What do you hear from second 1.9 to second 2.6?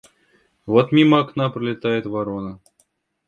ворона.